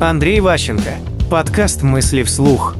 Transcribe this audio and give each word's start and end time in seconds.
Андрей 0.00 0.38
Ващенко. 0.38 0.92
Подкаст 1.28 1.82
«Мысли 1.82 2.22
вслух». 2.22 2.76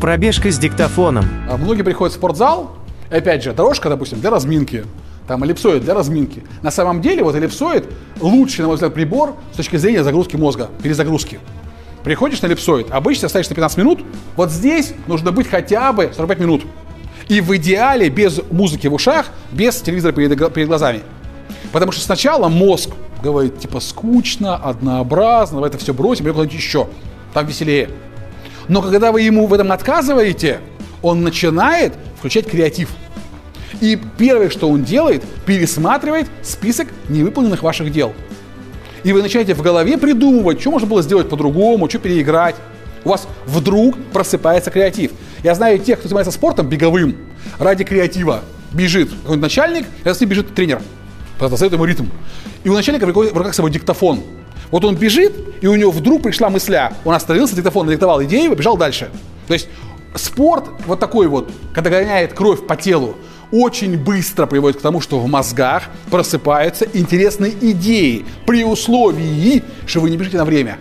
Пробежка 0.00 0.50
с 0.50 0.58
диктофоном. 0.58 1.24
А 1.48 1.56
Многие 1.56 1.82
приходят 1.82 2.12
в 2.12 2.16
спортзал, 2.16 2.72
опять 3.08 3.44
же, 3.44 3.52
дорожка, 3.52 3.88
допустим, 3.88 4.20
для 4.20 4.30
разминки, 4.30 4.84
там 5.28 5.44
эллипсоид 5.44 5.84
для 5.84 5.94
разминки. 5.94 6.42
На 6.62 6.72
самом 6.72 7.00
деле, 7.02 7.22
вот 7.22 7.36
эллипсоид 7.36 7.84
лучший, 8.20 8.62
на 8.62 8.66
мой 8.66 8.74
взгляд, 8.74 8.94
прибор 8.94 9.36
с 9.52 9.56
точки 9.58 9.76
зрения 9.76 10.02
загрузки 10.02 10.34
мозга, 10.34 10.68
перезагрузки. 10.82 11.38
Приходишь 12.02 12.42
на 12.42 12.46
эллипсоид, 12.46 12.90
обычно 12.90 13.28
ставишь 13.28 13.48
на 13.48 13.54
15 13.54 13.78
минут, 13.78 14.00
вот 14.34 14.50
здесь 14.50 14.92
нужно 15.06 15.30
быть 15.30 15.48
хотя 15.48 15.92
бы 15.92 16.10
45 16.16 16.40
минут. 16.40 16.64
И 17.28 17.40
в 17.40 17.56
идеале 17.56 18.08
без 18.08 18.40
музыки 18.50 18.88
в 18.88 18.94
ушах, 18.94 19.26
без 19.52 19.80
телевизора 19.80 20.10
перед, 20.10 20.52
перед 20.52 20.66
глазами. 20.66 21.02
Потому 21.70 21.92
что 21.92 22.00
сначала 22.00 22.48
мозг 22.48 22.90
говорит, 23.32 23.58
типа, 23.58 23.80
скучно, 23.80 24.56
однообразно, 24.56 25.56
давай 25.56 25.70
это 25.70 25.78
все 25.78 25.92
бросим, 25.92 26.24
пойдем 26.24 26.34
куда-нибудь 26.34 26.58
еще. 26.58 26.88
Там 27.34 27.46
веселее. 27.46 27.90
Но 28.68 28.82
когда 28.82 29.12
вы 29.12 29.22
ему 29.22 29.46
в 29.46 29.54
этом 29.54 29.72
отказываете, 29.72 30.60
он 31.02 31.22
начинает 31.22 31.94
включать 32.18 32.48
креатив. 32.48 32.90
И 33.80 33.98
первое, 34.16 34.48
что 34.48 34.68
он 34.68 34.84
делает, 34.84 35.22
пересматривает 35.44 36.28
список 36.42 36.88
невыполненных 37.08 37.62
ваших 37.62 37.92
дел. 37.92 38.12
И 39.04 39.12
вы 39.12 39.22
начинаете 39.22 39.54
в 39.54 39.62
голове 39.62 39.98
придумывать, 39.98 40.60
что 40.60 40.70
можно 40.70 40.88
было 40.88 41.02
сделать 41.02 41.28
по-другому, 41.28 41.88
что 41.88 41.98
переиграть. 41.98 42.56
У 43.04 43.10
вас 43.10 43.28
вдруг 43.46 43.96
просыпается 44.12 44.70
креатив. 44.70 45.12
Я 45.44 45.54
знаю 45.54 45.78
тех, 45.78 45.98
кто 45.98 46.08
занимается 46.08 46.32
спортом 46.32 46.68
беговым, 46.68 47.16
ради 47.58 47.84
креатива 47.84 48.42
бежит 48.72 49.10
какой-нибудь 49.10 49.42
начальник, 49.42 49.86
а 50.04 50.12
ним 50.18 50.28
бежит 50.28 50.54
тренер. 50.54 50.82
Просто 51.38 51.58
дает 51.58 51.72
ему 51.72 51.84
ритм. 51.84 52.06
И 52.64 52.68
у 52.68 52.74
начальника 52.74 53.06
в 53.06 53.08
руках 53.08 53.52
с 53.52 53.56
собой 53.56 53.70
диктофон. 53.70 54.22
Вот 54.70 54.84
он 54.84 54.96
бежит, 54.96 55.32
и 55.60 55.66
у 55.66 55.76
него 55.76 55.90
вдруг 55.90 56.22
пришла 56.22 56.50
мысля. 56.50 56.92
Он 57.04 57.14
остановился, 57.14 57.54
диктофон 57.54 57.86
надиктовал 57.86 58.22
идею 58.24 58.50
побежал 58.50 58.76
дальше. 58.76 59.10
То 59.46 59.54
есть 59.54 59.68
спорт 60.14 60.64
вот 60.86 60.98
такой 60.98 61.28
вот, 61.28 61.50
когда 61.72 61.90
гоняет 61.90 62.32
кровь 62.32 62.66
по 62.66 62.76
телу, 62.76 63.16
очень 63.52 63.96
быстро 63.96 64.46
приводит 64.46 64.78
к 64.78 64.82
тому, 64.82 65.00
что 65.00 65.20
в 65.20 65.28
мозгах 65.28 65.84
просыпаются 66.10 66.86
интересные 66.92 67.52
идеи 67.52 68.26
при 68.44 68.64
условии, 68.64 69.62
что 69.86 70.00
вы 70.00 70.10
не 70.10 70.16
бежите 70.16 70.36
на 70.36 70.44
время. 70.44 70.78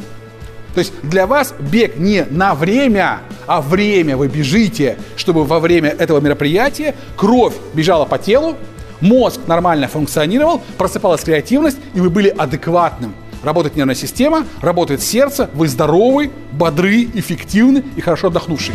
То 0.73 0.79
есть 0.79 0.93
для 1.03 1.25
вас 1.25 1.53
бег 1.59 1.97
не 1.97 2.25
на 2.29 2.53
время, 2.53 3.21
а 3.47 3.61
время 3.61 4.17
вы 4.17 4.27
бежите, 4.27 4.97
чтобы 5.15 5.45
во 5.45 5.59
время 5.59 5.89
этого 5.89 6.19
мероприятия 6.19 6.95
кровь 7.15 7.53
бежала 7.73 8.05
по 8.05 8.17
телу, 8.17 8.57
мозг 9.01 9.41
нормально 9.47 9.87
функционировал, 9.87 10.61
просыпалась 10.77 11.21
креативность, 11.21 11.77
и 11.93 11.99
вы 11.99 12.09
были 12.09 12.29
адекватным. 12.29 13.13
Работает 13.43 13.75
нервная 13.75 13.95
система, 13.95 14.45
работает 14.61 15.01
сердце, 15.01 15.49
вы 15.53 15.67
здоровы, 15.67 16.31
бодры, 16.51 17.03
эффективны 17.13 17.83
и 17.95 18.01
хорошо 18.01 18.27
отдохнувший. 18.27 18.73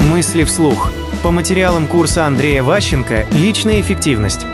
Мысли 0.00 0.44
вслух. 0.44 0.90
По 1.22 1.30
материалам 1.30 1.86
курса 1.86 2.26
Андрея 2.26 2.62
Ващенко 2.62 3.26
«Личная 3.32 3.80
эффективность». 3.80 4.46